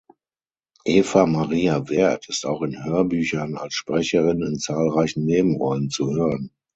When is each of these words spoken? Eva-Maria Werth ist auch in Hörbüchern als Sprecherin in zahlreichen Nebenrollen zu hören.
Eva-Maria 0.83 1.87
Werth 1.87 2.27
ist 2.27 2.47
auch 2.47 2.63
in 2.63 2.83
Hörbüchern 2.83 3.55
als 3.55 3.75
Sprecherin 3.75 4.41
in 4.41 4.57
zahlreichen 4.57 5.25
Nebenrollen 5.25 5.91
zu 5.91 6.09
hören. 6.09 6.49